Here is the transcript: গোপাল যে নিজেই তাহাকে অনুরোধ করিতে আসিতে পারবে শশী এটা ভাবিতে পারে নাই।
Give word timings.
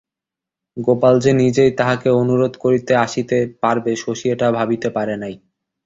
গোপাল 0.77 1.15
যে 1.19 1.31
নিজেই 1.35 1.71
তাহাকে 1.79 2.09
অনুরোধ 2.21 2.53
করিতে 2.63 2.93
আসিতে 3.05 3.37
পারবে 3.61 3.91
শশী 4.03 4.27
এটা 4.29 4.47
ভাবিতে 4.57 4.89
পারে 4.97 5.15
নাই। 5.23 5.35